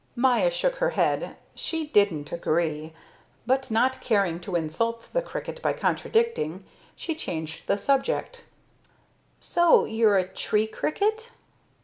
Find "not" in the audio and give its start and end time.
3.69-4.01